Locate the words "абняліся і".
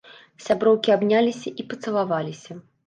0.97-1.69